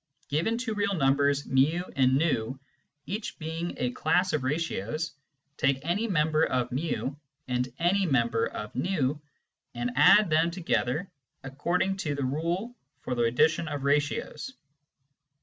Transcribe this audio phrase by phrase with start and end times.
[0.29, 1.93] Given two real numbers /u.
[1.95, 2.55] and v,
[3.05, 5.11] each being a class of ratios,
[5.57, 7.15] take any member of /1
[7.47, 9.13] and any member of v
[9.75, 11.07] and add them together
[11.43, 14.51] according to the rule for the addition of ratios.